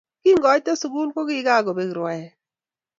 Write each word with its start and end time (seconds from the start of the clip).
kingoite 0.21 0.71
sukul 0.81 1.07
ko 1.15 1.21
kikakobek 1.29 1.91
rwaek 1.97 2.31